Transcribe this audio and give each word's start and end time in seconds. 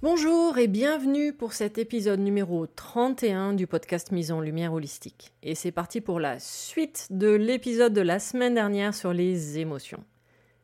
Bonjour 0.00 0.58
et 0.58 0.68
bienvenue 0.68 1.32
pour 1.32 1.52
cet 1.54 1.76
épisode 1.76 2.20
numéro 2.20 2.68
31 2.68 3.52
du 3.52 3.66
podcast 3.66 4.12
Mise 4.12 4.30
en 4.30 4.40
Lumière 4.40 4.72
Holistique. 4.72 5.32
Et 5.42 5.56
c'est 5.56 5.72
parti 5.72 6.00
pour 6.00 6.20
la 6.20 6.38
suite 6.38 7.08
de 7.10 7.30
l'épisode 7.30 7.92
de 7.94 8.00
la 8.00 8.20
semaine 8.20 8.54
dernière 8.54 8.94
sur 8.94 9.12
les 9.12 9.58
émotions. 9.58 10.04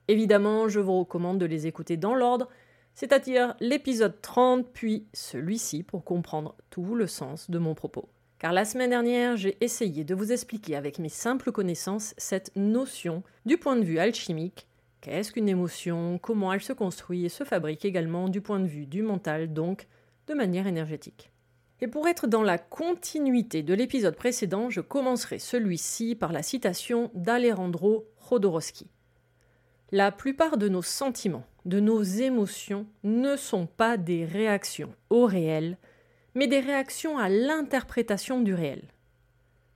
Évidemment, 0.07 0.69
je 0.69 0.79
vous 0.79 1.01
recommande 1.01 1.41
de 1.41 1.47
les 1.47 1.67
écouter 1.67 1.97
dans 1.97 2.15
l'ordre, 2.15 2.49
c'est-à-dire 2.95 3.57
l'épisode 3.59 4.21
30 4.23 4.73
puis 4.73 5.09
celui-ci 5.13 5.83
pour 5.83 6.05
comprendre 6.05 6.55
tout 6.71 6.95
le 6.95 7.09
sens 7.09 7.51
de 7.51 7.59
mon 7.59 7.75
propos. 7.75 8.09
Car 8.39 8.53
la 8.53 8.65
semaine 8.65 8.91
dernière, 8.91 9.37
j'ai 9.37 9.57
essayé 9.61 10.05
de 10.05 10.15
vous 10.15 10.31
expliquer 10.31 10.77
avec 10.77 11.01
mes 11.01 11.09
simples 11.09 11.51
connaissances 11.51 12.15
cette 12.19 12.53
notion 12.55 13.25
du 13.47 13.59
point 13.59 13.75
de 13.75 13.85
vue 13.85 13.99
alchimique 13.99 14.69
Qu'est-ce 15.05 15.33
qu'une 15.33 15.51
émotion 15.51 16.17
Comment 16.17 16.51
elle 16.55 16.63
se 16.63 16.73
construit 16.73 17.27
et 17.27 17.29
se 17.29 17.45
fabrique 17.45 17.85
également 17.85 18.31
du 18.31 18.41
point 18.41 18.59
de 18.59 18.67
vue 18.67 18.87
du 18.87 19.03
mental, 19.03 19.53
donc 19.53 19.87
de 20.27 20.33
manière 20.33 20.67
énergétique. 20.67 21.31
Et 21.83 21.89
pour 21.89 22.09
être 22.09 22.27
dans 22.27 22.43
la 22.43 22.57
continuité 22.57 23.63
de 23.63 23.75
l'épisode 23.75 24.17
précédent, 24.17 24.71
je 24.71 24.81
commencerai 24.81 25.39
celui-ci 25.39 26.15
par 26.15 26.33
la 26.33 26.43
citation 26.43 27.11
d'Alejandro 27.13 28.07
Jodorowsky. 28.31 28.87
La 29.93 30.11
plupart 30.11 30.57
de 30.57 30.71
nos 30.71 30.81
sentiments, 30.81 31.45
de 31.67 31.81
nos 31.81 32.03
émotions, 32.03 32.87
ne 33.03 33.37
sont 33.37 33.67
pas 33.67 33.99
des 33.99 34.25
réactions 34.25 34.95
au 35.11 35.27
réel, 35.27 35.77
mais 36.35 36.47
des 36.47 36.61
réactions 36.61 37.19
à 37.19 37.29
l'interprétation 37.29 38.41
du 38.41 38.55
réel. 38.55 38.89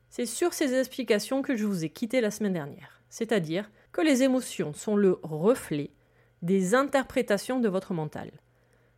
C'est 0.09 0.25
sur 0.25 0.55
ces 0.55 0.73
explications 0.73 1.43
que 1.43 1.55
je 1.55 1.67
vous 1.67 1.85
ai 1.85 1.91
quitté 1.91 2.23
la 2.23 2.31
semaine 2.31 2.55
dernière, 2.55 3.03
c'est-à-dire 3.11 3.71
les 4.03 4.23
émotions 4.23 4.73
sont 4.73 4.97
le 4.97 5.19
reflet 5.23 5.91
des 6.43 6.75
interprétations 6.75 7.61
de 7.61 7.69
votre 7.69 7.95
mental. 7.95 8.31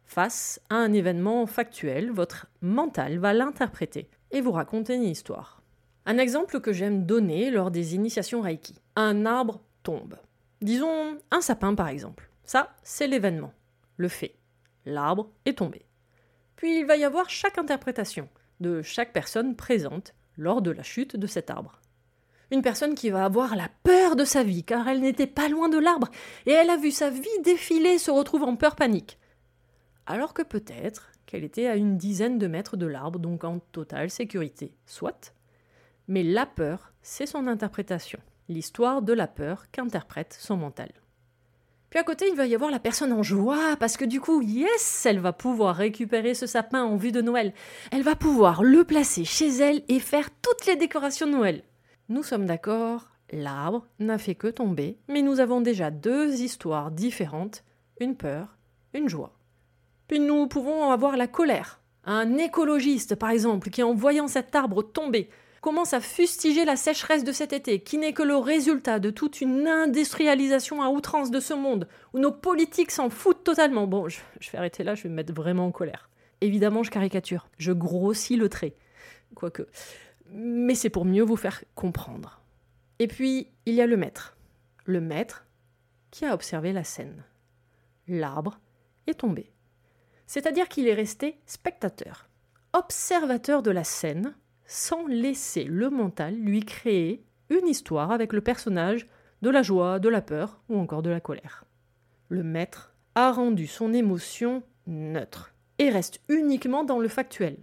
Face 0.04 0.60
à 0.68 0.74
un 0.74 0.92
événement 0.92 1.46
factuel, 1.46 2.10
votre 2.10 2.46
mental 2.60 3.18
va 3.18 3.32
l'interpréter 3.32 4.10
et 4.30 4.40
vous 4.40 4.52
raconter 4.52 4.94
une 4.96 5.04
histoire. 5.04 5.62
Un 6.06 6.18
exemple 6.18 6.60
que 6.60 6.72
j'aime 6.72 7.06
donner 7.06 7.50
lors 7.50 7.70
des 7.70 7.94
initiations 7.94 8.40
Reiki. 8.40 8.74
Un 8.96 9.26
arbre 9.26 9.60
tombe. 9.82 10.16
Disons 10.60 11.18
un 11.30 11.40
sapin 11.40 11.74
par 11.74 11.88
exemple. 11.88 12.28
Ça, 12.44 12.74
c'est 12.82 13.06
l'événement, 13.06 13.52
le 13.96 14.08
fait. 14.08 14.34
L'arbre 14.84 15.30
est 15.44 15.58
tombé. 15.58 15.86
Puis 16.56 16.80
il 16.80 16.86
va 16.86 16.96
y 16.96 17.04
avoir 17.04 17.30
chaque 17.30 17.58
interprétation 17.58 18.28
de 18.60 18.82
chaque 18.82 19.12
personne 19.12 19.56
présente 19.56 20.14
lors 20.36 20.62
de 20.62 20.70
la 20.70 20.82
chute 20.82 21.16
de 21.16 21.26
cet 21.26 21.50
arbre 21.50 21.79
une 22.50 22.62
personne 22.62 22.94
qui 22.94 23.10
va 23.10 23.24
avoir 23.24 23.56
la 23.56 23.68
peur 23.82 24.16
de 24.16 24.24
sa 24.24 24.42
vie, 24.42 24.64
car 24.64 24.88
elle 24.88 25.00
n'était 25.00 25.26
pas 25.26 25.48
loin 25.48 25.68
de 25.68 25.78
l'arbre, 25.78 26.08
et 26.46 26.52
elle 26.52 26.70
a 26.70 26.76
vu 26.76 26.90
sa 26.90 27.10
vie 27.10 27.28
défiler 27.42 27.98
se 27.98 28.10
retrouve 28.10 28.42
en 28.42 28.56
peur 28.56 28.76
panique. 28.76 29.18
Alors 30.06 30.34
que 30.34 30.42
peut-être 30.42 31.10
qu'elle 31.26 31.44
était 31.44 31.66
à 31.66 31.76
une 31.76 31.96
dizaine 31.96 32.38
de 32.38 32.48
mètres 32.48 32.76
de 32.76 32.86
l'arbre, 32.86 33.18
donc 33.18 33.44
en 33.44 33.60
totale 33.60 34.10
sécurité. 34.10 34.74
Soit. 34.86 35.32
Mais 36.08 36.24
la 36.24 36.46
peur, 36.46 36.92
c'est 37.02 37.26
son 37.26 37.46
interprétation, 37.46 38.18
l'histoire 38.48 39.02
de 39.02 39.12
la 39.12 39.28
peur 39.28 39.70
qu'interprète 39.70 40.36
son 40.38 40.56
mental. 40.56 40.90
Puis 41.90 41.98
à 41.98 42.04
côté, 42.04 42.28
il 42.28 42.36
va 42.36 42.46
y 42.46 42.54
avoir 42.54 42.70
la 42.70 42.78
personne 42.78 43.12
en 43.12 43.22
joie, 43.22 43.76
parce 43.78 43.96
que 43.96 44.04
du 44.04 44.20
coup, 44.20 44.42
yes, 44.42 45.06
elle 45.06 45.18
va 45.18 45.32
pouvoir 45.32 45.74
récupérer 45.74 46.34
ce 46.34 46.46
sapin 46.46 46.84
en 46.84 46.96
vue 46.96 47.12
de 47.12 47.20
Noël. 47.20 47.52
Elle 47.90 48.02
va 48.02 48.14
pouvoir 48.16 48.62
le 48.62 48.84
placer 48.84 49.24
chez 49.24 49.48
elle 49.48 49.82
et 49.88 49.98
faire 49.98 50.30
toutes 50.40 50.66
les 50.66 50.76
décorations 50.76 51.26
de 51.26 51.32
Noël. 51.32 51.62
Nous 52.10 52.24
sommes 52.24 52.46
d'accord, 52.46 53.08
l'arbre 53.30 53.86
n'a 54.00 54.18
fait 54.18 54.34
que 54.34 54.48
tomber, 54.48 54.98
mais 55.06 55.22
nous 55.22 55.38
avons 55.38 55.60
déjà 55.60 55.92
deux 55.92 56.42
histoires 56.42 56.90
différentes, 56.90 57.62
une 58.00 58.16
peur, 58.16 58.56
une 58.94 59.08
joie. 59.08 59.38
Puis 60.08 60.18
nous 60.18 60.48
pouvons 60.48 60.90
avoir 60.90 61.16
la 61.16 61.28
colère. 61.28 61.80
Un 62.02 62.36
écologiste, 62.36 63.14
par 63.14 63.30
exemple, 63.30 63.70
qui 63.70 63.84
en 63.84 63.94
voyant 63.94 64.26
cet 64.26 64.56
arbre 64.56 64.82
tomber, 64.82 65.30
commence 65.60 65.94
à 65.94 66.00
fustiger 66.00 66.64
la 66.64 66.74
sécheresse 66.74 67.22
de 67.22 67.30
cet 67.30 67.52
été, 67.52 67.78
qui 67.78 67.96
n'est 67.96 68.12
que 68.12 68.24
le 68.24 68.34
résultat 68.34 68.98
de 68.98 69.10
toute 69.10 69.40
une 69.40 69.68
industrialisation 69.68 70.82
à 70.82 70.88
outrance 70.88 71.30
de 71.30 71.38
ce 71.38 71.54
monde, 71.54 71.86
où 72.12 72.18
nos 72.18 72.32
politiques 72.32 72.90
s'en 72.90 73.08
foutent 73.08 73.44
totalement. 73.44 73.86
Bon, 73.86 74.08
je, 74.08 74.18
vais 74.50 74.58
arrêter 74.58 74.82
là, 74.82 74.96
je 74.96 75.04
vais 75.04 75.10
me 75.10 75.14
mettre 75.14 75.32
vraiment 75.32 75.66
en 75.66 75.70
colère. 75.70 76.10
Évidemment, 76.40 76.82
je 76.82 76.90
caricature, 76.90 77.46
je 77.56 77.70
grossis 77.70 78.34
le 78.34 78.48
trait. 78.48 78.74
Quoique 79.36 79.68
mais 80.32 80.74
c'est 80.74 80.90
pour 80.90 81.04
mieux 81.04 81.22
vous 81.22 81.36
faire 81.36 81.64
comprendre. 81.74 82.40
Et 82.98 83.08
puis, 83.08 83.48
il 83.66 83.74
y 83.74 83.80
a 83.80 83.86
le 83.86 83.96
maître. 83.96 84.36
Le 84.84 85.00
maître 85.00 85.46
qui 86.10 86.24
a 86.24 86.34
observé 86.34 86.72
la 86.72 86.84
scène. 86.84 87.24
L'arbre 88.08 88.60
est 89.06 89.20
tombé. 89.20 89.52
C'est-à-dire 90.26 90.68
qu'il 90.68 90.88
est 90.88 90.94
resté 90.94 91.40
spectateur, 91.46 92.28
observateur 92.72 93.62
de 93.62 93.70
la 93.70 93.84
scène, 93.84 94.34
sans 94.66 95.06
laisser 95.06 95.64
le 95.64 95.90
mental 95.90 96.36
lui 96.36 96.60
créer 96.64 97.24
une 97.48 97.66
histoire 97.66 98.12
avec 98.12 98.32
le 98.32 98.40
personnage 98.40 99.08
de 99.42 99.50
la 99.50 99.62
joie, 99.62 99.98
de 99.98 100.08
la 100.08 100.22
peur 100.22 100.60
ou 100.68 100.78
encore 100.78 101.02
de 101.02 101.10
la 101.10 101.20
colère. 101.20 101.64
Le 102.28 102.44
maître 102.44 102.94
a 103.14 103.32
rendu 103.32 103.66
son 103.66 103.92
émotion 103.92 104.62
neutre 104.86 105.54
et 105.78 105.90
reste 105.90 106.20
uniquement 106.28 106.84
dans 106.84 106.98
le 106.98 107.08
factuel. 107.08 107.56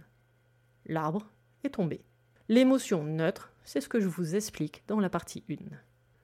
L'arbre 0.86 1.30
est 1.64 1.70
tombé. 1.70 2.02
L'émotion 2.48 3.04
neutre, 3.04 3.52
c'est 3.64 3.82
ce 3.82 3.88
que 3.88 4.00
je 4.00 4.08
vous 4.08 4.34
explique 4.34 4.82
dans 4.86 5.00
la 5.00 5.10
partie 5.10 5.44
1. 5.50 5.56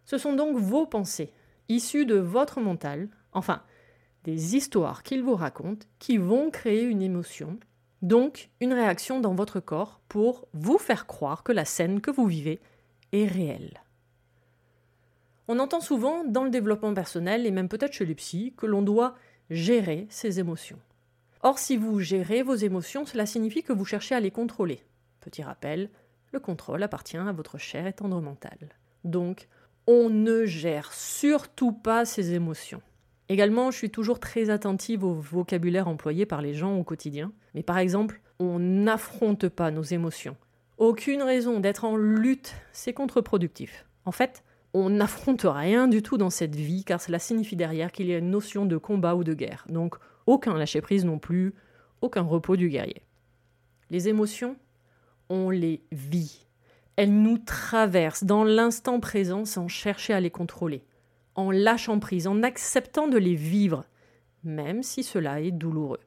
Ce 0.07 0.17
sont 0.17 0.33
donc 0.33 0.57
vos 0.57 0.87
pensées, 0.87 1.33
issues 1.69 2.07
de 2.07 2.17
votre 2.17 2.61
mental, 2.61 3.09
enfin, 3.33 3.63
des 4.25 4.57
histoires 4.57 5.03
qu'ils 5.03 5.23
vous 5.23 5.35
racontent 5.35 5.87
qui 5.99 6.17
vont 6.17 6.51
créer 6.51 6.83
une 6.83 7.03
émotion, 7.03 7.59
donc 8.01 8.49
une 8.61 8.73
réaction 8.73 9.21
dans 9.21 9.35
votre 9.35 9.61
corps 9.61 10.01
pour 10.09 10.49
vous 10.55 10.79
faire 10.79 11.07
croire 11.07 11.43
que 11.43 11.53
la 11.53 11.67
scène 11.67 12.01
que 12.01 12.11
vous 12.11 12.27
vivez 12.27 12.61
est 13.13 13.27
réelle. 13.27 13.83
On 15.47 15.59
entend 15.59 15.81
souvent 15.81 16.25
dans 16.25 16.45
le 16.45 16.51
développement 16.51 16.95
personnel 16.95 17.45
et 17.45 17.51
même 17.51 17.69
peut-être 17.69 17.93
chez 17.93 18.07
les 18.07 18.15
psys 18.15 18.55
que 18.57 18.65
l'on 18.65 18.81
doit 18.81 19.15
gérer 19.51 20.07
ses 20.09 20.41
émotions. 20.41 20.79
Or, 21.43 21.59
si 21.59 21.77
vous 21.77 22.01
gérez 22.01 22.43
vos 22.43 22.55
émotions, 22.55 23.05
cela 23.05 23.27
signifie 23.27 23.63
que 23.63 23.75
vous 23.75 23.85
cherchez 23.85 24.15
à 24.15 24.21
les 24.21 24.31
contrôler. 24.31 24.81
Petit 25.21 25.43
rappel, 25.43 25.91
le 26.35 26.41
contrôle 26.41 26.83
appartient 26.83 27.17
à 27.17 27.33
votre 27.33 27.57
cher 27.57 27.87
et 27.87 27.93
tendre 27.93 28.21
mental. 28.21 28.59
Donc, 29.05 29.49
on 29.87 30.11
ne 30.11 30.45
gère 30.45 30.93
surtout 30.93 31.73
pas 31.73 32.05
ses 32.05 32.35
émotions. 32.35 32.83
Également, 33.29 33.71
je 33.71 33.79
suis 33.79 33.91
toujours 33.91 34.21
très 34.21 34.51
attentive 34.51 35.05
au 35.05 35.15
vocabulaire 35.15 35.89
employé 35.89 36.27
par 36.27 36.43
les 36.43 36.53
gens 36.53 36.77
au 36.77 36.85
quotidien. 36.85 37.33
Mais 37.55 37.63
par 37.63 37.79
exemple, 37.79 38.21
on 38.39 38.59
n'affronte 38.59 39.49
pas 39.49 39.71
nos 39.71 39.83
émotions. 39.83 40.37
Aucune 40.77 41.23
raison 41.23 41.61
d'être 41.61 41.85
en 41.85 41.97
lutte, 41.97 42.55
c'est 42.73 42.93
contre-productif. 42.93 43.87
En 44.05 44.13
fait, 44.13 44.43
on 44.75 44.91
n'affronte 44.91 45.47
rien 45.49 45.87
du 45.87 46.03
tout 46.03 46.19
dans 46.19 46.31
cette 46.31 46.57
vie 46.57 46.85
car 46.85 47.01
cela 47.01 47.19
signifie 47.19 47.57
derrière 47.57 47.93
qu'il 47.93 48.09
y 48.09 48.15
a 48.15 48.19
une 48.19 48.31
notion 48.31 48.67
de 48.67 48.77
combat 48.77 49.15
ou 49.15 49.23
de 49.23 49.33
guerre. 49.33 49.65
Donc 49.69 49.95
aucun 50.27 50.59
lâcher-prise 50.59 51.05
non 51.05 51.19
plus, 51.19 51.55
aucun 52.01 52.23
repos 52.23 52.57
du 52.57 52.69
guerrier. 52.69 53.03
Les 53.91 54.09
émotions, 54.09 54.57
on 55.29 55.51
les 55.51 55.83
vit. 55.93 56.47
Elles 56.97 57.13
nous 57.13 57.39
traversent 57.39 58.25
dans 58.25 58.45
l'instant 58.45 59.01
présent 59.01 59.45
sans 59.45 59.69
chercher 59.69 60.13
à 60.13 60.21
les 60.21 60.31
contrôler, 60.31 60.85
en 61.35 61.51
lâchant 61.51 61.99
prise, 61.99 62.27
en 62.27 62.43
acceptant 62.43 63.09
de 63.09 63.19
les 63.19 63.35
vivre, 63.35 63.85
même 64.45 64.83
si 64.83 65.03
cela 65.03 65.41
est 65.41 65.51
douloureux. 65.51 66.01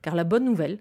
Car 0.00 0.14
la 0.14 0.24
bonne 0.24 0.44
nouvelle, 0.44 0.78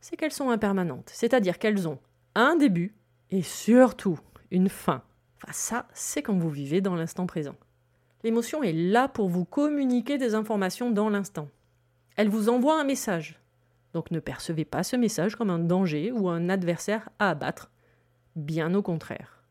c'est 0.00 0.16
qu'elles 0.16 0.32
sont 0.32 0.50
impermanentes, 0.50 1.10
c'est-à-dire 1.12 1.58
qu'elles 1.58 1.88
ont 1.88 1.98
un 2.34 2.56
début 2.56 2.94
et 3.30 3.42
surtout 3.42 4.18
une 4.50 4.68
fin. 4.68 5.02
Enfin, 5.36 5.52
ça, 5.52 5.88
c'est 5.92 6.22
quand 6.22 6.38
vous 6.38 6.50
vivez 6.50 6.80
dans 6.80 6.94
l'instant 6.94 7.26
présent. 7.26 7.56
L'émotion 8.24 8.62
est 8.62 8.72
là 8.72 9.08
pour 9.08 9.28
vous 9.28 9.44
communiquer 9.44 10.18
des 10.18 10.34
informations 10.34 10.90
dans 10.90 11.10
l'instant. 11.10 11.48
Elle 12.16 12.28
vous 12.28 12.48
envoie 12.48 12.80
un 12.80 12.84
message. 12.84 13.38
Donc 13.96 14.10
ne 14.10 14.20
percevez 14.20 14.66
pas 14.66 14.82
ce 14.82 14.94
message 14.94 15.36
comme 15.36 15.48
un 15.48 15.58
danger 15.58 16.12
ou 16.12 16.28
un 16.28 16.50
adversaire 16.50 17.08
à 17.18 17.30
abattre. 17.30 17.70
Bien 18.34 18.74
au 18.74 18.82
contraire. 18.82 19.42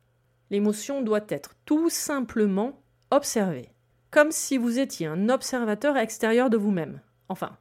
L'émotion 0.51 1.01
doit 1.01 1.25
être 1.29 1.55
tout 1.65 1.89
simplement 1.89 2.79
observée, 3.09 3.69
comme 4.11 4.31
si 4.31 4.59
vous 4.59 4.77
étiez 4.77 5.07
un 5.07 5.29
observateur 5.29 5.97
extérieur 5.97 6.51
de 6.51 6.57
vous-même. 6.57 7.01
Enfin, 7.27 7.57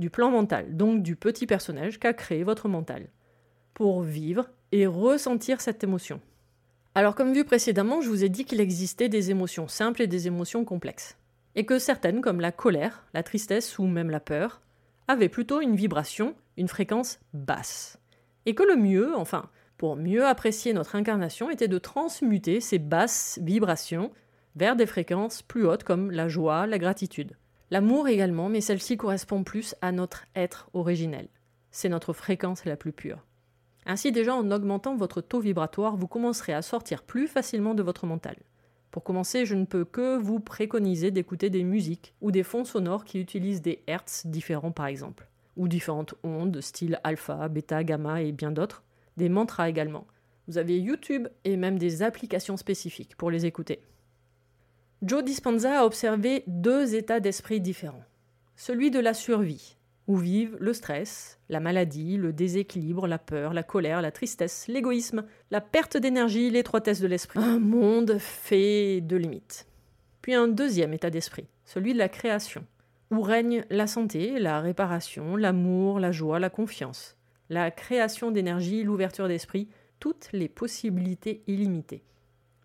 du 0.00 0.10
plan 0.10 0.32
mental, 0.32 0.76
donc 0.76 1.04
du 1.04 1.14
petit 1.14 1.46
personnage 1.46 2.00
qu'a 2.00 2.12
créé 2.12 2.42
votre 2.42 2.66
mental, 2.66 3.06
pour 3.72 4.02
vivre 4.02 4.48
et 4.72 4.88
ressentir 4.88 5.60
cette 5.60 5.84
émotion. 5.84 6.20
Alors 6.96 7.14
comme 7.14 7.34
vu 7.34 7.44
précédemment, 7.44 8.00
je 8.00 8.08
vous 8.08 8.24
ai 8.24 8.28
dit 8.28 8.44
qu'il 8.44 8.60
existait 8.60 9.08
des 9.08 9.30
émotions 9.30 9.68
simples 9.68 10.02
et 10.02 10.08
des 10.08 10.26
émotions 10.26 10.64
complexes 10.64 11.16
et 11.54 11.64
que 11.64 11.78
certaines, 11.78 12.20
comme 12.20 12.40
la 12.40 12.50
colère, 12.50 13.04
la 13.14 13.22
tristesse 13.22 13.78
ou 13.78 13.86
même 13.86 14.10
la 14.10 14.20
peur, 14.20 14.60
avaient 15.08 15.28
plutôt 15.28 15.60
une 15.60 15.76
vibration, 15.76 16.34
une 16.56 16.68
fréquence 16.68 17.18
basse. 17.32 17.98
Et 18.44 18.54
que 18.54 18.62
le 18.62 18.76
mieux, 18.76 19.16
enfin, 19.16 19.50
pour 19.76 19.96
mieux 19.96 20.26
apprécier 20.26 20.72
notre 20.72 20.96
incarnation, 20.96 21.50
était 21.50 21.68
de 21.68 21.78
transmuter 21.78 22.60
ces 22.60 22.78
basses 22.78 23.38
vibrations 23.42 24.10
vers 24.54 24.76
des 24.76 24.86
fréquences 24.86 25.42
plus 25.42 25.66
hautes 25.66 25.84
comme 25.84 26.10
la 26.10 26.28
joie, 26.28 26.66
la 26.66 26.78
gratitude. 26.78 27.36
L'amour 27.70 28.08
également, 28.08 28.48
mais 28.48 28.60
celle-ci 28.60 28.96
correspond 28.96 29.42
plus 29.42 29.74
à 29.82 29.92
notre 29.92 30.24
être 30.34 30.70
originel. 30.72 31.28
C'est 31.70 31.88
notre 31.88 32.12
fréquence 32.12 32.64
la 32.64 32.76
plus 32.76 32.92
pure. 32.92 33.24
Ainsi 33.84 34.12
déjà 34.12 34.34
en 34.34 34.50
augmentant 34.50 34.96
votre 34.96 35.20
taux 35.20 35.40
vibratoire, 35.40 35.96
vous 35.96 36.08
commencerez 36.08 36.54
à 36.54 36.62
sortir 36.62 37.02
plus 37.02 37.28
facilement 37.28 37.74
de 37.74 37.82
votre 37.82 38.06
mental. 38.06 38.36
Pour 38.96 39.04
commencer, 39.04 39.44
je 39.44 39.54
ne 39.54 39.66
peux 39.66 39.84
que 39.84 40.16
vous 40.16 40.40
préconiser 40.40 41.10
d'écouter 41.10 41.50
des 41.50 41.64
musiques 41.64 42.14
ou 42.22 42.30
des 42.30 42.42
fonds 42.42 42.64
sonores 42.64 43.04
qui 43.04 43.20
utilisent 43.20 43.60
des 43.60 43.82
hertz 43.86 44.26
différents 44.26 44.72
par 44.72 44.86
exemple, 44.86 45.28
ou 45.58 45.68
différentes 45.68 46.14
ondes, 46.22 46.62
style 46.62 46.98
alpha, 47.04 47.46
bêta, 47.48 47.84
gamma 47.84 48.22
et 48.22 48.32
bien 48.32 48.52
d'autres, 48.52 48.84
des 49.18 49.28
mantras 49.28 49.68
également. 49.68 50.06
Vous 50.48 50.56
avez 50.56 50.80
YouTube 50.80 51.28
et 51.44 51.58
même 51.58 51.78
des 51.78 52.02
applications 52.02 52.56
spécifiques 52.56 53.16
pour 53.18 53.30
les 53.30 53.44
écouter. 53.44 53.80
Joe 55.02 55.22
Dispenza 55.22 55.80
a 55.80 55.84
observé 55.84 56.42
deux 56.46 56.94
états 56.94 57.20
d'esprit 57.20 57.60
différents. 57.60 58.04
Celui 58.56 58.90
de 58.90 58.98
la 58.98 59.12
survie, 59.12 59.75
où 60.06 60.16
vivent 60.16 60.56
le 60.60 60.72
stress, 60.72 61.40
la 61.48 61.60
maladie, 61.60 62.16
le 62.16 62.32
déséquilibre, 62.32 63.06
la 63.06 63.18
peur, 63.18 63.52
la 63.52 63.62
colère, 63.62 64.02
la 64.02 64.12
tristesse, 64.12 64.68
l'égoïsme, 64.68 65.24
la 65.50 65.60
perte 65.60 65.96
d'énergie, 65.96 66.50
l'étroitesse 66.50 67.00
de 67.00 67.06
l'esprit. 67.06 67.40
Un 67.40 67.58
monde 67.58 68.18
fait 68.18 69.00
de 69.00 69.16
limites. 69.16 69.66
Puis 70.22 70.34
un 70.34 70.48
deuxième 70.48 70.92
état 70.92 71.10
d'esprit, 71.10 71.46
celui 71.64 71.92
de 71.92 71.98
la 71.98 72.08
création, 72.08 72.64
où 73.10 73.20
règne 73.20 73.64
la 73.70 73.86
santé, 73.86 74.38
la 74.38 74.60
réparation, 74.60 75.36
l'amour, 75.36 76.00
la 76.00 76.12
joie, 76.12 76.38
la 76.38 76.50
confiance, 76.50 77.16
la 77.48 77.70
création 77.70 78.30
d'énergie, 78.30 78.82
l'ouverture 78.82 79.28
d'esprit, 79.28 79.68
toutes 80.00 80.28
les 80.32 80.48
possibilités 80.48 81.42
illimitées. 81.46 82.04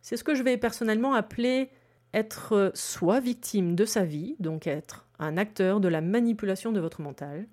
C'est 0.01 0.17
ce 0.17 0.23
que 0.23 0.35
je 0.35 0.43
vais 0.43 0.57
personnellement 0.57 1.13
appeler 1.13 1.69
être 2.13 2.71
soit 2.73 3.19
victime 3.19 3.75
de 3.75 3.85
sa 3.85 4.03
vie, 4.03 4.35
donc 4.39 4.67
être 4.67 5.07
un 5.21 5.37
acteur 5.37 5.79
de 5.79 5.87
la 5.87 6.01
manipulation 6.01 6.71
de 6.71 6.79
votre 6.79 7.01
mental, 7.01 7.47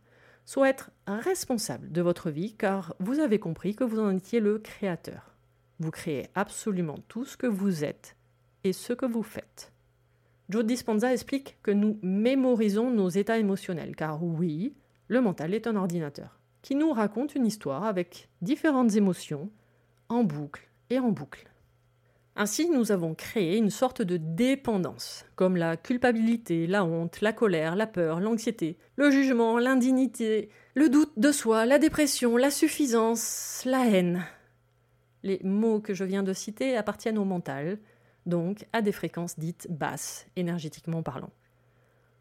soit 0.44 0.70
être 0.70 0.90
responsable 1.06 1.92
de 1.92 2.00
votre 2.00 2.30
vie 2.30 2.54
car 2.54 2.94
vous 2.98 3.20
avez 3.20 3.38
compris 3.38 3.76
que 3.76 3.84
vous 3.84 4.00
en 4.00 4.10
étiez 4.10 4.40
le 4.40 4.58
créateur. 4.58 5.36
Vous 5.78 5.90
créez 5.90 6.26
absolument 6.34 6.98
tout 7.06 7.24
ce 7.24 7.36
que 7.36 7.46
vous 7.46 7.84
êtes 7.84 8.16
et 8.64 8.72
ce 8.72 8.92
que 8.92 9.06
vous 9.06 9.22
faites. 9.22 9.72
Joe 10.48 10.64
Dispenza 10.64 11.12
explique 11.12 11.58
que 11.62 11.70
nous 11.70 11.98
mémorisons 12.02 12.90
nos 12.90 13.10
états 13.10 13.38
émotionnels 13.38 13.94
car 13.94 14.24
oui, 14.24 14.74
le 15.06 15.20
mental 15.20 15.52
est 15.52 15.66
un 15.66 15.76
ordinateur 15.76 16.40
qui 16.62 16.74
nous 16.74 16.92
raconte 16.92 17.34
une 17.34 17.46
histoire 17.46 17.84
avec 17.84 18.28
différentes 18.42 18.96
émotions 18.96 19.50
en 20.08 20.24
boucle 20.24 20.68
et 20.90 20.98
en 20.98 21.10
boucle. 21.10 21.48
Ainsi, 22.40 22.68
nous 22.70 22.92
avons 22.92 23.16
créé 23.16 23.56
une 23.56 23.68
sorte 23.68 24.00
de 24.00 24.16
dépendance, 24.16 25.24
comme 25.34 25.56
la 25.56 25.76
culpabilité, 25.76 26.68
la 26.68 26.84
honte, 26.84 27.20
la 27.20 27.32
colère, 27.32 27.74
la 27.74 27.88
peur, 27.88 28.20
l'anxiété, 28.20 28.78
le 28.94 29.10
jugement, 29.10 29.58
l'indignité, 29.58 30.48
le 30.76 30.88
doute 30.88 31.18
de 31.18 31.32
soi, 31.32 31.66
la 31.66 31.80
dépression, 31.80 32.36
la 32.36 32.52
suffisance, 32.52 33.64
la 33.66 33.88
haine. 33.88 34.24
Les 35.24 35.40
mots 35.42 35.80
que 35.80 35.94
je 35.94 36.04
viens 36.04 36.22
de 36.22 36.32
citer 36.32 36.76
appartiennent 36.76 37.18
au 37.18 37.24
mental, 37.24 37.80
donc 38.24 38.68
à 38.72 38.82
des 38.82 38.92
fréquences 38.92 39.36
dites 39.36 39.66
basses, 39.68 40.28
énergétiquement 40.36 41.02
parlant. 41.02 41.32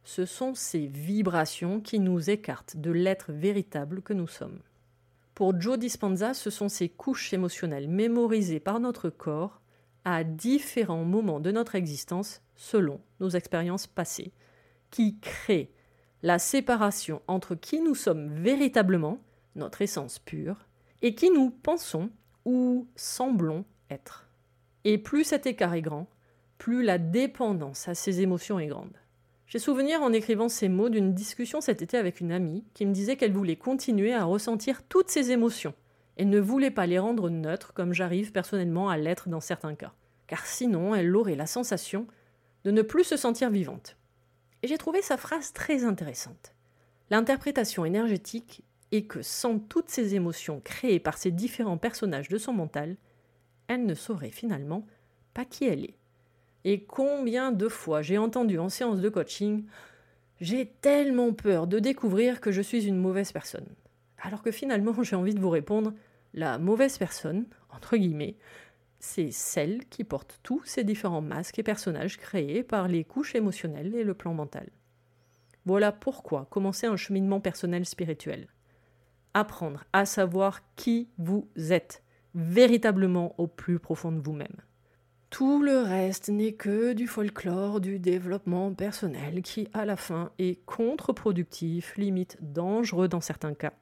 Ce 0.04 0.26
sont 0.26 0.56
ces 0.56 0.88
vibrations 0.88 1.80
qui 1.80 2.00
nous 2.00 2.32
écartent 2.32 2.78
de 2.78 2.90
l'être 2.90 3.32
véritable 3.32 4.02
que 4.02 4.14
nous 4.14 4.28
sommes. 4.28 4.62
Pour 5.36 5.62
Joe 5.62 5.78
Dispenza, 5.78 6.34
ce 6.34 6.50
sont 6.50 6.70
ces 6.70 6.90
couches 6.90 7.34
émotionnelles 7.34 7.88
mémorisées 7.88 8.60
par 8.60 8.80
notre 8.80 9.12
corps 9.12 9.62
à 10.10 10.24
différents 10.24 11.04
moments 11.04 11.42
de 11.42 11.52
notre 11.52 11.76
existence 11.76 12.42
selon 12.56 13.02
nos 13.20 13.28
expériences 13.28 13.88
passées, 13.88 14.32
qui 14.90 15.20
créent 15.20 15.70
la 16.24 16.40
séparation 16.40 17.22
entre 17.28 17.56
qui 17.56 17.82
nous 17.82 17.94
sommes 17.94 18.34
véritablement, 18.34 19.20
notre 19.56 19.82
essence 19.82 20.20
pure, 20.20 20.66
et 21.02 21.14
qui 21.14 21.30
nous 21.30 21.50
pensons 21.50 22.10
ou 22.46 22.88
semblons 22.96 23.66
être. 23.90 24.30
Et 24.86 24.98
plus 24.98 25.26
cet 25.26 25.46
écart 25.46 25.74
est 25.74 25.82
grand, 25.82 26.08
plus 26.58 26.84
la 26.84 27.00
dépendance 27.00 27.90
à 27.90 27.94
ces 27.94 28.22
émotions 28.22 28.60
est 28.60 28.68
grande. 28.68 28.96
J'ai 29.46 29.60
souvenir 29.60 30.02
en 30.02 30.14
écrivant 30.14 30.48
ces 30.48 30.70
mots 30.70 30.88
d'une 30.88 31.14
discussion 31.14 31.60
cet 31.60 31.82
été 31.82 31.98
avec 31.98 32.22
une 32.22 32.32
amie 32.32 32.64
qui 32.74 32.86
me 32.86 32.94
disait 32.94 33.18
qu'elle 33.18 33.34
voulait 33.34 33.58
continuer 33.58 34.14
à 34.14 34.24
ressentir 34.24 34.84
toutes 34.84 35.10
ces 35.10 35.32
émotions 35.32 35.74
et 36.18 36.26
ne 36.26 36.40
voulait 36.40 36.72
pas 36.72 36.88
les 36.88 37.00
rendre 37.00 37.30
neutres 37.30 37.74
comme 37.74 37.94
j'arrive 37.94 38.32
personnellement 38.32 38.90
à 38.90 38.98
l'être 38.98 39.30
dans 39.30 39.40
certains 39.40 39.76
cas, 39.76 39.94
car 40.28 40.46
sinon 40.46 40.94
elle 40.94 41.16
aurait 41.16 41.36
la 41.36 41.48
sensation 41.48 42.08
de 42.64 42.72
ne 42.72 42.82
plus 42.82 43.04
se 43.04 43.18
sentir 43.18 43.50
vivante. 43.50 43.98
Et 44.64 44.68
j'ai 44.68 44.78
trouvé 44.78 45.02
sa 45.02 45.18
phrase 45.18 45.54
très 45.54 45.84
intéressante. 45.84 46.54
L'interprétation 47.10 47.86
énergétique 47.86 48.64
est 48.92 49.04
que 49.04 49.22
sans 49.22 49.60
toutes 49.60 49.90
ces 49.90 50.16
émotions 50.16 50.60
créées 50.64 51.00
par 51.00 51.18
ces 51.18 51.32
différents 51.32 51.78
personnages 51.78 52.30
de 52.30 52.38
son 52.38 52.54
mental, 52.54 52.98
elle 53.68 53.86
ne 53.86 53.94
saurait 53.94 54.32
finalement 54.32 54.86
pas 55.34 55.46
qui 55.46 55.66
elle 55.66 55.86
est. 55.86 55.98
Et 56.64 56.84
combien 56.84 57.52
de 57.52 57.68
fois 57.68 58.02
j'ai 58.02 58.18
entendu 58.18 58.60
en 58.60 58.70
séance 58.70 59.00
de 59.00 59.10
coaching 59.10 59.66
J'ai 60.42 60.66
tellement 60.82 61.32
peur 61.32 61.68
de 61.68 61.80
découvrir 61.80 62.42
que 62.42 62.52
je 62.52 62.62
suis 62.62 62.88
une 62.88 62.98
mauvaise 62.98 63.32
personne. 63.32 63.68
Alors 64.18 64.42
que 64.42 64.52
finalement 64.52 64.96
j'ai 65.04 65.16
envie 65.16 65.36
de 65.36 65.40
vous 65.40 65.50
répondre 65.50 65.94
la 66.38 66.60
mauvaise 66.60 67.00
personne, 67.00 67.48
entre 67.72 67.98
guillemets, 67.98 68.38
c'est 69.00 69.32
celle 69.32 69.86
qui 69.86 70.04
porte 70.04 70.40
tous 70.44 70.64
ces 70.66 70.84
différents 70.84 71.22
masques 71.22 71.58
et 71.58 71.64
personnages 71.64 72.18
créés 72.18 72.62
par 72.62 72.88
les 72.88 73.04
couches 73.04 73.34
émotionnelles 73.34 73.96
et 73.96 74.04
le 74.04 74.14
plan 74.14 74.36
mental. 74.36 74.70
Voilà 75.66 75.92
pourquoi 75.92 76.46
commencer 76.46 76.86
un 76.86 76.96
cheminement 76.96 77.40
personnel 77.40 77.86
spirituel. 77.86 78.48
Apprendre 79.34 79.84
à 79.94 80.06
savoir 80.06 80.62
qui 80.76 81.10
vous 81.18 81.50
êtes, 81.56 82.04
véritablement 82.36 83.34
au 83.40 83.48
plus 83.48 83.80
profond 83.80 84.12
de 84.12 84.20
vous-même. 84.20 84.62
Tout 85.32 85.64
le 85.64 85.80
reste 85.80 86.30
n'est 86.30 86.54
que 86.54 86.94
du 86.94 87.08
folklore 87.08 87.82
du 87.82 87.98
développement 87.98 88.74
personnel 88.76 89.42
qui, 89.42 89.68
à 89.74 89.86
la 89.86 89.98
fin, 89.98 90.32
est 90.38 90.64
contre-productif, 90.66 91.98
limite 91.98 92.38
dangereux 92.42 93.08
dans 93.08 93.22
certains 93.22 93.56
cas, 93.56 93.74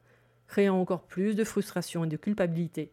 créant 0.48 0.80
encore 0.80 1.04
plus 1.04 1.36
de 1.36 1.44
frustration 1.44 2.06
et 2.06 2.08
de 2.08 2.18
culpabilité, 2.18 2.92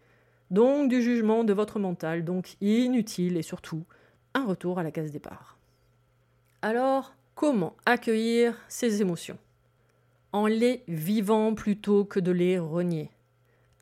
donc 0.51 0.89
du 0.89 1.03
jugement 1.03 1.45
de 1.45 1.53
votre 1.53 1.79
mental, 1.79 2.25
donc 2.25 2.57
inutile 2.61 3.37
et 3.37 3.43
surtout 3.43 3.85
un 4.35 4.45
retour 4.45 4.79
à 4.79 4.83
la 4.83 4.91
case 4.91 5.11
départ. 5.11 5.59
Alors, 6.61 7.15
comment 7.35 7.77
accueillir 7.87 8.57
ces 8.69 9.01
émotions? 9.01 9.39
En 10.33 10.47
les 10.47 10.83
vivant 10.89 11.55
plutôt 11.55 12.05
que 12.05 12.21
de 12.21 12.33
les 12.33 12.59
renier. 12.59 13.11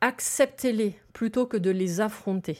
Acceptez-les 0.01 0.95
plutôt 1.13 1.45
que 1.45 1.57
de 1.57 1.69
les 1.69 2.01
affronter. 2.01 2.57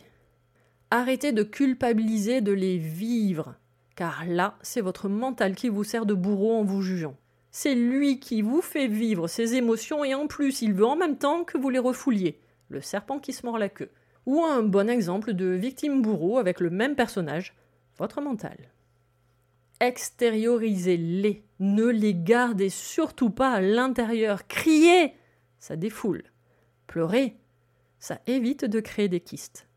Arrêtez 0.92 1.32
de 1.32 1.44
culpabiliser 1.44 2.42
de 2.42 2.52
les 2.52 2.78
vivre, 2.78 3.56
car 3.96 4.26
là, 4.26 4.58
c'est 4.62 4.82
votre 4.82 5.10
mental 5.10 5.56
qui 5.56 5.70
vous 5.70 5.84
sert 5.84 6.06
de 6.06 6.14
bourreau 6.14 6.56
en 6.56 6.64
vous 6.64 6.82
jugeant. 6.82 7.16
C'est 7.52 7.76
lui 7.76 8.20
qui 8.22 8.42
vous 8.42 8.62
fait 8.62 8.88
vivre 8.88 9.28
ces 9.28 9.56
émotions 9.56 10.06
et 10.06 10.16
en 10.16 10.28
plus, 10.28 10.62
il 10.62 10.74
veut 10.74 10.86
en 10.86 10.96
même 10.96 11.18
temps 11.18 11.44
que 11.44 11.58
vous 11.58 11.70
les 11.70 11.80
refouliez. 11.80 12.40
Le 12.70 12.80
serpent 12.80 13.20
qui 13.20 13.34
se 13.34 13.46
mord 13.46 13.58
la 13.58 13.68
queue. 13.68 13.92
Ou 14.26 14.44
un 14.44 14.64
bon 14.64 14.90
exemple 14.90 15.34
de 15.34 15.48
victime 15.48 16.02
bourreau 16.02 16.38
avec 16.38 16.62
le 16.62 16.70
même 16.70 16.96
personnage, 16.96 17.54
votre 17.98 18.22
mental. 18.22 18.72
Extériorisez-les, 19.82 21.44
ne 21.60 21.86
les 21.86 22.16
gardez 22.16 22.70
surtout 22.70 23.32
pas 23.32 23.52
à 23.52 23.62
l'intérieur. 23.62 24.48
Criez, 24.48 25.14
ça 25.60 25.76
défoule. 25.76 26.24
Pleurez, 26.88 27.36
ça 28.00 28.22
évite 28.28 28.64
de 28.64 28.80
créer 28.80 29.10
des 29.10 29.20
kystes. 29.20 29.68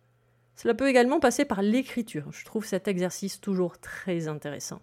Cela 0.54 0.75
peut 0.75 0.88
également 0.88 1.19
passer 1.19 1.45
par 1.45 1.62
l'écriture. 1.62 2.31
Je 2.31 2.45
trouve 2.45 2.64
cet 2.64 2.87
exercice 2.87 3.40
toujours 3.40 3.78
très 3.78 4.28
intéressant. 4.28 4.81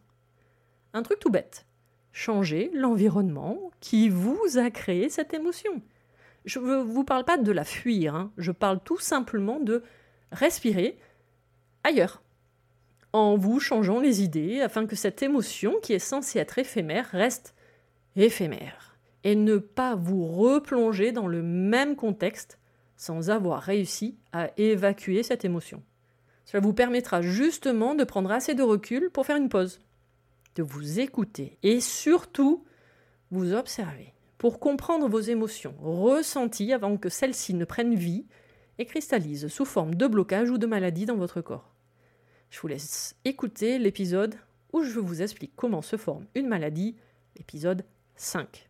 Un 0.93 1.03
truc 1.03 1.19
tout 1.19 1.29
bête. 1.29 1.65
Changer 2.13 2.71
l'environnement 2.73 3.71
qui 3.79 4.09
vous 4.09 4.57
a 4.57 4.69
créé 4.69 5.09
cette 5.09 5.33
émotion. 5.33 5.81
Je 6.45 6.59
ne 6.59 6.77
vous 6.77 7.03
parle 7.03 7.23
pas 7.23 7.37
de 7.37 7.51
la 7.51 7.63
fuir, 7.63 8.15
hein. 8.15 8.31
je 8.37 8.51
parle 8.51 8.79
tout 8.83 8.99
simplement 8.99 9.59
de 9.59 9.83
respirer 10.31 10.97
ailleurs, 11.83 12.21
en 13.13 13.35
vous 13.35 13.59
changeant 13.59 13.99
les 13.99 14.23
idées 14.23 14.61
afin 14.61 14.85
que 14.85 14.95
cette 14.95 15.21
émotion 15.21 15.75
qui 15.81 15.93
est 15.93 15.99
censée 15.99 16.39
être 16.39 16.57
éphémère 16.57 17.07
reste 17.11 17.55
éphémère 18.15 18.97
et 19.23 19.35
ne 19.35 19.57
pas 19.57 19.95
vous 19.95 20.25
replonger 20.25 21.11
dans 21.11 21.27
le 21.27 21.43
même 21.43 21.95
contexte 21.95 22.57
sans 22.95 23.29
avoir 23.29 23.61
réussi 23.61 24.17
à 24.31 24.49
évacuer 24.57 25.23
cette 25.23 25.45
émotion. 25.45 25.81
Cela 26.45 26.61
vous 26.61 26.73
permettra 26.73 27.21
justement 27.21 27.95
de 27.95 28.03
prendre 28.03 28.31
assez 28.31 28.53
de 28.55 28.63
recul 28.63 29.09
pour 29.09 29.25
faire 29.25 29.37
une 29.37 29.49
pause, 29.49 29.79
de 30.55 30.63
vous 30.63 30.99
écouter 30.99 31.57
et 31.63 31.79
surtout 31.79 32.63
vous 33.31 33.53
observer 33.53 34.13
pour 34.37 34.59
comprendre 34.59 35.07
vos 35.07 35.19
émotions 35.19 35.75
ressenties 35.79 36.73
avant 36.73 36.97
que 36.97 37.09
celles-ci 37.09 37.53
ne 37.53 37.65
prennent 37.65 37.95
vie 37.95 38.25
et 38.79 38.85
cristallisent 38.85 39.47
sous 39.47 39.65
forme 39.65 39.95
de 39.95 40.07
blocage 40.07 40.49
ou 40.49 40.57
de 40.57 40.65
maladie 40.65 41.05
dans 41.05 41.15
votre 41.15 41.41
corps. 41.41 41.73
Je 42.49 42.59
vous 42.59 42.67
laisse 42.67 43.15
écouter 43.23 43.77
l'épisode 43.79 44.35
où 44.73 44.83
je 44.83 44.99
vous 44.99 45.21
explique 45.21 45.53
comment 45.55 45.81
se 45.81 45.95
forme 45.95 46.25
une 46.35 46.47
maladie, 46.47 46.95
l'épisode 47.37 47.85
5. 48.15 48.69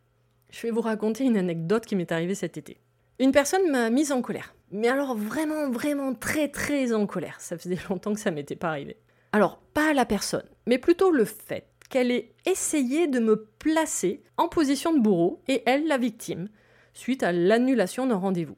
Je 0.50 0.62
vais 0.62 0.72
vous 0.72 0.82
raconter 0.82 1.24
une 1.24 1.38
anecdote 1.38 1.86
qui 1.86 1.96
m'est 1.96 2.12
arrivée 2.12 2.36
cet 2.36 2.58
été. 2.58 2.78
Une 3.20 3.32
personne 3.32 3.70
m'a 3.72 3.90
mise 3.90 4.12
en 4.12 4.22
colère. 4.22 4.54
Mais 4.72 4.88
alors 4.88 5.16
vraiment, 5.16 5.70
vraiment 5.70 6.14
très, 6.14 6.50
très 6.50 6.94
en 6.94 7.06
colère. 7.06 7.40
Ça 7.40 7.58
faisait 7.58 7.78
longtemps 7.90 8.14
que 8.14 8.20
ça 8.20 8.32
m'était 8.32 8.56
pas 8.56 8.70
arrivé. 8.70 8.98
Alors, 9.32 9.60
pas 9.74 9.94
la 9.94 10.06
personne, 10.06 10.48
mais 10.68 10.78
plutôt 10.78 11.12
le 11.12 11.24
fait 11.24 11.71
qu'elle 11.92 12.10
ait 12.10 12.34
essayé 12.46 13.08
de 13.08 13.20
me 13.20 13.46
placer 13.60 14.24
en 14.38 14.48
position 14.48 14.94
de 14.94 15.00
bourreau 15.00 15.44
et 15.48 15.62
elle 15.68 15.88
la 15.88 16.00
victime, 16.00 16.50
suite 16.94 17.22
à 17.22 17.32
l'annulation 17.32 18.08
d'un 18.08 18.16
rendez-vous. 18.16 18.58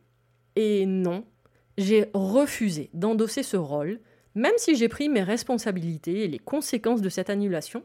Et 0.55 0.85
non, 0.85 1.25
j'ai 1.77 2.05
refusé 2.13 2.89
d'endosser 2.93 3.43
ce 3.43 3.57
rôle, 3.57 3.99
même 4.35 4.53
si 4.57 4.75
j'ai 4.75 4.87
pris 4.87 5.09
mes 5.09 5.23
responsabilités 5.23 6.23
et 6.23 6.27
les 6.27 6.39
conséquences 6.39 7.01
de 7.01 7.09
cette 7.09 7.29
annulation, 7.29 7.83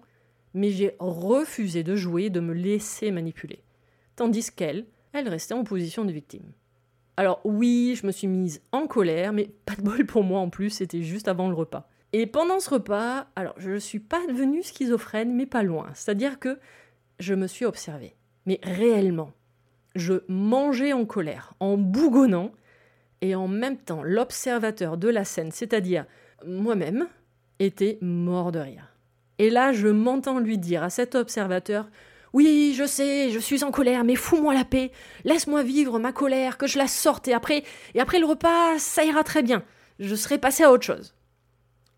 mais 0.55 0.71
j'ai 0.71 0.95
refusé 0.99 1.83
de 1.83 1.97
jouer 1.97 2.25
et 2.25 2.31
de 2.31 2.41
me 2.41 2.55
laisser 2.55 3.11
manipuler. 3.11 3.65
Tandis 4.17 4.51
qu'elle, 4.55 4.87
elle 5.13 5.29
restait 5.29 5.55
en 5.55 5.65
position 5.65 6.05
de 6.05 6.13
victime. 6.13 6.53
Alors 7.17 7.41
oui, 7.45 7.97
je 8.01 8.07
me 8.07 8.13
suis 8.13 8.29
mise 8.29 8.63
en 8.71 8.87
colère, 8.87 9.33
mais 9.33 9.51
pas 9.65 9.75
de 9.75 9.83
bol 9.83 10.07
pour 10.07 10.23
moi 10.23 10.41
en 10.41 10.51
plus, 10.51 10.71
c'était 10.71 11.03
juste 11.03 11.27
avant 11.27 11.49
le 11.49 11.55
repas. 11.55 11.89
Et 12.13 12.27
pendant 12.27 12.61
ce 12.61 12.71
repas, 12.71 13.27
alors 13.37 13.55
je 13.59 13.71
ne 13.71 13.79
suis 13.79 13.99
pas 13.99 14.27
devenue 14.27 14.63
schizophrène, 14.63 15.35
mais 15.35 15.47
pas 15.47 15.63
loin. 15.63 15.91
C'est-à-dire 15.95 16.39
que 16.39 16.59
je 17.19 17.35
me 17.35 17.47
suis 17.47 17.65
observée, 17.65 18.17
mais 18.47 18.61
réellement. 18.63 19.33
Je 19.95 20.23
mangeais 20.29 20.93
en 20.93 21.05
colère, 21.05 21.55
en 21.61 21.77
bougonnant, 21.77 22.53
et 23.21 23.35
en 23.35 23.49
même 23.49 23.77
temps, 23.77 24.03
l'observateur 24.03 24.97
de 24.97 25.09
la 25.09 25.25
scène, 25.25 25.51
c'est-à-dire 25.51 26.07
moi-même, 26.47 27.09
était 27.59 27.99
mort 28.01 28.53
de 28.53 28.61
rire. 28.61 28.95
Et 29.39 29.51
là, 29.51 29.73
je 29.73 29.89
m'entends 29.89 30.39
lui 30.39 30.59
dire 30.59 30.83
à 30.83 30.91
cet 30.91 31.15
observateur 31.15 31.89
oui, 32.35 32.75
je 32.77 32.85
sais, 32.85 33.31
je 33.31 33.39
suis 33.39 33.65
en 33.65 33.71
colère, 33.71 34.05
mais 34.05 34.15
fous-moi 34.15 34.53
la 34.53 34.65
paix. 34.65 34.93
Laisse-moi 35.25 35.63
vivre 35.63 35.99
ma 35.99 36.13
colère, 36.13 36.59
que 36.59 36.67
je 36.67 36.79
la 36.79 36.87
sorte, 36.87 37.27
et 37.27 37.33
après, 37.33 37.65
et 37.95 38.01
après 38.01 38.19
le 38.19 38.27
repas, 38.27 38.79
ça 38.79 39.05
ira 39.05 39.25
très 39.25 39.43
bien. 39.43 39.63
Je 39.99 40.15
serai 40.15 40.39
passé 40.39 40.63
à 40.63 40.71
autre 40.71 40.85
chose. 40.85 41.15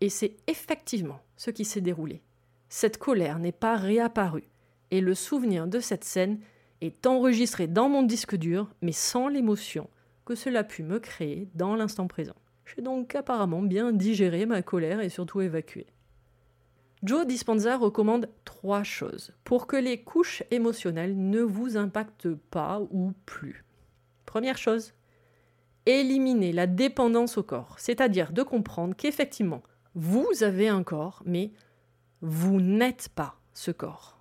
Et 0.01 0.09
c'est 0.09 0.35
effectivement 0.47 1.19
ce 1.37 1.51
qui 1.51 1.63
s'est 1.63 1.81
déroulé. 1.81 2.21
Cette 2.69 2.97
colère 2.97 3.39
n'est 3.39 3.51
pas 3.51 3.75
réapparue, 3.75 4.49
et 4.89 5.01
le 5.01 5.13
souvenir 5.13 5.67
de 5.67 5.79
cette 5.79 6.03
scène 6.03 6.39
est 6.81 7.05
enregistré 7.05 7.67
dans 7.67 7.87
mon 7.87 8.03
disque 8.03 8.35
dur, 8.35 8.69
mais 8.81 8.91
sans 8.91 9.27
l'émotion 9.27 9.89
que 10.25 10.35
cela 10.35 10.63
pu 10.63 10.83
me 10.83 10.99
créer 10.99 11.47
dans 11.53 11.75
l'instant 11.75 12.07
présent. 12.07 12.35
J'ai 12.65 12.81
donc 12.81 13.15
apparemment 13.15 13.61
bien 13.61 13.91
digéré 13.91 14.45
ma 14.45 14.61
colère 14.61 15.01
et 15.01 15.09
surtout 15.09 15.41
évacué. 15.41 15.87
Joe 17.03 17.25
Dispenza 17.25 17.77
recommande 17.77 18.29
trois 18.45 18.83
choses 18.83 19.33
pour 19.43 19.67
que 19.67 19.75
les 19.75 20.03
couches 20.03 20.43
émotionnelles 20.51 21.17
ne 21.17 21.41
vous 21.41 21.75
impactent 21.75 22.33
pas 22.33 22.79
ou 22.91 23.13
plus. 23.25 23.65
Première 24.25 24.57
chose, 24.57 24.93
éliminer 25.85 26.53
la 26.53 26.67
dépendance 26.67 27.37
au 27.37 27.43
corps, 27.43 27.75
c'est-à-dire 27.79 28.31
de 28.31 28.43
comprendre 28.43 28.95
qu'effectivement, 28.95 29.63
vous 29.95 30.27
avez 30.41 30.67
un 30.67 30.83
corps, 30.83 31.21
mais 31.25 31.51
vous 32.21 32.61
n'êtes 32.61 33.09
pas 33.09 33.35
ce 33.53 33.71
corps. 33.71 34.19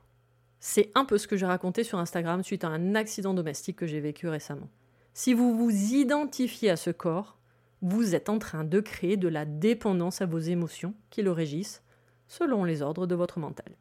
C'est 0.58 0.90
un 0.94 1.04
peu 1.04 1.16
ce 1.16 1.26
que 1.26 1.36
j'ai 1.36 1.46
raconté 1.46 1.84
sur 1.84 1.98
Instagram 1.98 2.42
suite 2.42 2.64
à 2.64 2.68
un 2.68 2.94
accident 2.94 3.34
domestique 3.34 3.76
que 3.76 3.86
j'ai 3.86 4.00
vécu 4.00 4.28
récemment. 4.28 4.68
Si 5.14 5.34
vous 5.34 5.56
vous 5.56 5.70
identifiez 5.94 6.70
à 6.70 6.76
ce 6.76 6.90
corps, 6.90 7.38
vous 7.82 8.14
êtes 8.14 8.28
en 8.28 8.38
train 8.38 8.64
de 8.64 8.80
créer 8.80 9.16
de 9.16 9.28
la 9.28 9.44
dépendance 9.44 10.20
à 10.20 10.26
vos 10.26 10.38
émotions 10.38 10.94
qui 11.08 11.22
le 11.22 11.32
régissent 11.32 11.82
selon 12.28 12.64
les 12.64 12.82
ordres 12.82 13.06
de 13.06 13.14
votre 13.14 13.38
mental. 13.38 13.72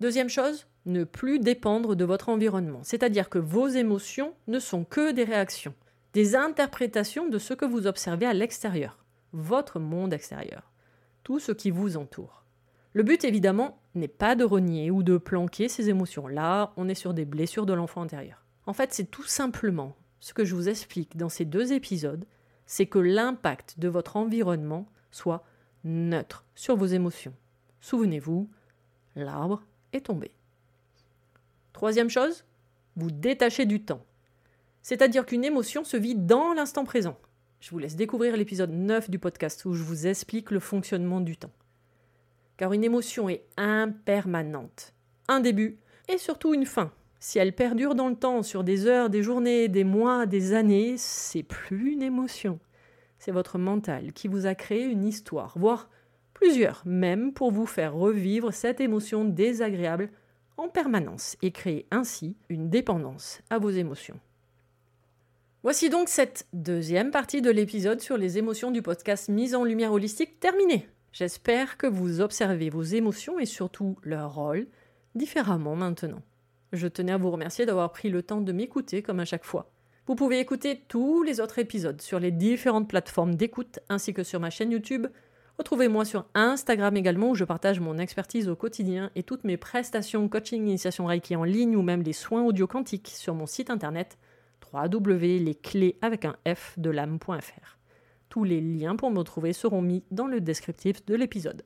Deuxième 0.00 0.28
chose, 0.28 0.66
ne 0.84 1.04
plus 1.04 1.38
dépendre 1.38 1.96
de 1.96 2.04
votre 2.04 2.28
environnement, 2.28 2.80
c'est-à-dire 2.82 3.30
que 3.30 3.38
vos 3.38 3.68
émotions 3.68 4.34
ne 4.46 4.58
sont 4.58 4.84
que 4.84 5.12
des 5.12 5.24
réactions, 5.24 5.74
des 6.12 6.36
interprétations 6.36 7.28
de 7.28 7.38
ce 7.38 7.54
que 7.54 7.64
vous 7.64 7.86
observez 7.86 8.26
à 8.26 8.34
l'extérieur, 8.34 9.04
votre 9.32 9.78
monde 9.78 10.12
extérieur, 10.12 10.65
tout 11.26 11.40
ce 11.40 11.50
qui 11.50 11.72
vous 11.72 11.96
entoure. 11.96 12.44
Le 12.92 13.02
but 13.02 13.24
évidemment 13.24 13.80
n'est 13.96 14.06
pas 14.06 14.36
de 14.36 14.44
renier 14.44 14.92
ou 14.92 15.02
de 15.02 15.18
planquer 15.18 15.68
ces 15.68 15.88
émotions. 15.88 16.28
Là, 16.28 16.72
on 16.76 16.88
est 16.88 16.94
sur 16.94 17.14
des 17.14 17.24
blessures 17.24 17.66
de 17.66 17.72
l'enfant 17.72 18.02
intérieur. 18.02 18.44
En 18.64 18.72
fait, 18.72 18.94
c'est 18.94 19.10
tout 19.10 19.24
simplement 19.24 19.96
ce 20.20 20.32
que 20.32 20.44
je 20.44 20.54
vous 20.54 20.68
explique 20.68 21.16
dans 21.16 21.28
ces 21.28 21.44
deux 21.44 21.72
épisodes, 21.72 22.24
c'est 22.64 22.86
que 22.86 23.00
l'impact 23.00 23.80
de 23.80 23.88
votre 23.88 24.16
environnement 24.16 24.86
soit 25.10 25.42
neutre 25.82 26.44
sur 26.54 26.76
vos 26.76 26.86
émotions. 26.86 27.34
Souvenez-vous, 27.80 28.48
l'arbre 29.16 29.64
est 29.92 30.06
tombé. 30.06 30.30
Troisième 31.72 32.08
chose, 32.08 32.44
vous 32.94 33.10
détachez 33.10 33.66
du 33.66 33.82
temps. 33.82 34.04
C'est-à-dire 34.82 35.26
qu'une 35.26 35.44
émotion 35.44 35.82
se 35.82 35.96
vit 35.96 36.14
dans 36.14 36.52
l'instant 36.52 36.84
présent. 36.84 37.18
Je 37.60 37.70
vous 37.70 37.78
laisse 37.78 37.96
découvrir 37.96 38.36
l'épisode 38.36 38.70
9 38.70 39.10
du 39.10 39.18
podcast 39.18 39.64
où 39.64 39.72
je 39.72 39.82
vous 39.82 40.06
explique 40.06 40.50
le 40.50 40.60
fonctionnement 40.60 41.20
du 41.20 41.36
temps. 41.36 41.52
Car 42.56 42.72
une 42.72 42.84
émotion 42.84 43.28
est 43.28 43.44
impermanente. 43.56 44.94
Un 45.28 45.40
début 45.40 45.78
et 46.08 46.18
surtout 46.18 46.54
une 46.54 46.66
fin. 46.66 46.92
Si 47.18 47.38
elle 47.38 47.54
perdure 47.54 47.94
dans 47.94 48.08
le 48.08 48.14
temps, 48.14 48.42
sur 48.42 48.62
des 48.62 48.86
heures, 48.86 49.10
des 49.10 49.22
journées, 49.22 49.68
des 49.68 49.84
mois, 49.84 50.26
des 50.26 50.52
années, 50.52 50.96
c'est 50.98 51.42
plus 51.42 51.92
une 51.92 52.02
émotion. 52.02 52.60
C'est 53.18 53.32
votre 53.32 53.58
mental 53.58 54.12
qui 54.12 54.28
vous 54.28 54.46
a 54.46 54.54
créé 54.54 54.84
une 54.84 55.04
histoire, 55.04 55.58
voire 55.58 55.88
plusieurs 56.34 56.82
même, 56.84 57.32
pour 57.32 57.50
vous 57.50 57.66
faire 57.66 57.94
revivre 57.94 58.52
cette 58.52 58.80
émotion 58.80 59.24
désagréable 59.24 60.10
en 60.58 60.68
permanence 60.68 61.36
et 61.42 61.50
créer 61.50 61.86
ainsi 61.90 62.36
une 62.48 62.68
dépendance 62.68 63.40
à 63.50 63.58
vos 63.58 63.70
émotions. 63.70 64.20
Voici 65.66 65.90
donc 65.90 66.08
cette 66.08 66.46
deuxième 66.52 67.10
partie 67.10 67.42
de 67.42 67.50
l'épisode 67.50 68.00
sur 68.00 68.16
les 68.16 68.38
émotions 68.38 68.70
du 68.70 68.82
podcast 68.82 69.28
Mise 69.28 69.56
en 69.56 69.64
lumière 69.64 69.92
holistique 69.92 70.38
terminée. 70.38 70.88
J'espère 71.10 71.76
que 71.76 71.88
vous 71.88 72.20
observez 72.20 72.70
vos 72.70 72.84
émotions 72.84 73.40
et 73.40 73.46
surtout 73.46 73.98
leur 74.04 74.36
rôle 74.36 74.68
différemment 75.16 75.74
maintenant. 75.74 76.22
Je 76.72 76.86
tenais 76.86 77.10
à 77.10 77.16
vous 77.16 77.32
remercier 77.32 77.66
d'avoir 77.66 77.90
pris 77.90 78.10
le 78.10 78.22
temps 78.22 78.40
de 78.40 78.52
m'écouter 78.52 79.02
comme 79.02 79.18
à 79.18 79.24
chaque 79.24 79.44
fois. 79.44 79.68
Vous 80.06 80.14
pouvez 80.14 80.38
écouter 80.38 80.84
tous 80.86 81.24
les 81.24 81.40
autres 81.40 81.58
épisodes 81.58 82.00
sur 82.00 82.20
les 82.20 82.30
différentes 82.30 82.88
plateformes 82.88 83.34
d'écoute 83.34 83.80
ainsi 83.88 84.14
que 84.14 84.22
sur 84.22 84.38
ma 84.38 84.50
chaîne 84.50 84.70
YouTube. 84.70 85.08
Retrouvez-moi 85.58 86.04
sur 86.04 86.26
Instagram 86.34 86.96
également 86.96 87.30
où 87.30 87.34
je 87.34 87.42
partage 87.42 87.80
mon 87.80 87.98
expertise 87.98 88.48
au 88.48 88.54
quotidien 88.54 89.10
et 89.16 89.24
toutes 89.24 89.42
mes 89.42 89.56
prestations 89.56 90.28
coaching, 90.28 90.62
initiation 90.62 91.06
Reiki 91.06 91.34
en 91.34 91.42
ligne 91.42 91.74
ou 91.74 91.82
même 91.82 92.04
les 92.04 92.12
soins 92.12 92.44
audio 92.44 92.68
quantiques 92.68 93.08
sur 93.08 93.34
mon 93.34 93.46
site 93.46 93.68
internet 93.68 94.16
www.lesclés 94.84 95.96
avec 96.02 96.24
un 96.24 96.36
F 96.46 96.78
de 96.78 96.90
l'âme.fr. 96.90 97.78
Tous 98.28 98.44
les 98.44 98.60
liens 98.60 98.96
pour 98.96 99.10
me 99.10 99.18
retrouver 99.18 99.52
seront 99.52 99.82
mis 99.82 100.04
dans 100.10 100.26
le 100.26 100.40
descriptif 100.40 101.04
de 101.06 101.14
l'épisode. 101.14 101.62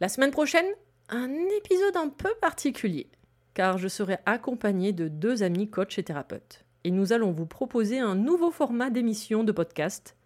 La 0.00 0.08
semaine 0.08 0.30
prochaine, 0.30 0.66
un 1.08 1.30
épisode 1.58 1.96
un 1.96 2.08
peu 2.08 2.32
particulier, 2.40 3.10
car 3.54 3.78
je 3.78 3.88
serai 3.88 4.18
accompagné 4.26 4.92
de 4.92 5.08
deux 5.08 5.42
amis 5.42 5.68
coachs 5.68 5.98
et 5.98 6.02
thérapeutes 6.02 6.64
et 6.84 6.90
nous 6.90 7.12
allons 7.12 7.32
vous 7.32 7.46
proposer 7.46 7.98
un 7.98 8.14
nouveau 8.14 8.50
format 8.50 8.90
d'émission 8.90 9.44
de 9.44 9.52
podcast, 9.52 10.16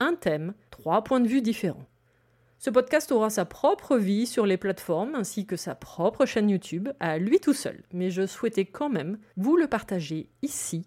un 0.00 0.14
thème, 0.14 0.54
trois 0.70 1.04
points 1.04 1.20
de 1.20 1.28
vue 1.28 1.42
différents. 1.42 1.86
Ce 2.58 2.70
podcast 2.70 3.10
aura 3.10 3.30
sa 3.30 3.44
propre 3.44 3.96
vie 3.96 4.26
sur 4.26 4.46
les 4.46 4.56
plateformes 4.56 5.14
ainsi 5.14 5.46
que 5.46 5.56
sa 5.56 5.74
propre 5.74 6.26
chaîne 6.26 6.48
YouTube 6.48 6.88
à 7.00 7.18
lui 7.18 7.40
tout 7.40 7.54
seul, 7.54 7.82
mais 7.92 8.10
je 8.10 8.26
souhaitais 8.26 8.66
quand 8.66 8.88
même 8.88 9.18
vous 9.36 9.56
le 9.56 9.66
partager 9.66 10.28
ici 10.42 10.86